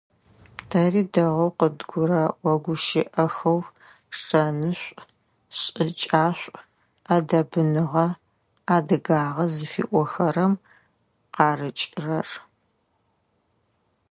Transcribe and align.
Тэри 0.69 1.03
дэгъоу 1.13 1.51
къыдгурэӀо 1.57 2.53
гущыӀэхэу 2.63 3.59
шэнышӀу, 4.19 4.97
шӀыкӀашӀу, 5.59 6.57
Ӏэдэбныгъэ, 7.05 8.07
адыгагъэ 8.75 9.45
зыфиӀохэрэм 9.53 10.53
къарыкӀырэр. 11.35 12.29